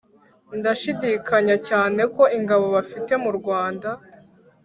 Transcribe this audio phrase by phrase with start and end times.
[0.57, 3.89] ndashidikanya cyane ko ingabo bafite [mu rwanda]